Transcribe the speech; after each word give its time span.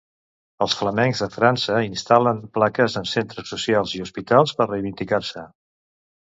Els 0.65 0.75
flamencs 0.79 1.21
de 1.23 1.27
França 1.35 1.83
instal·len 1.89 2.41
plaques 2.59 2.97
en 3.03 3.07
centres 3.11 3.55
socials 3.55 3.95
i 4.01 4.05
hospitals, 4.09 4.59
per 4.59 4.71
reivindicar-se. 4.75 5.49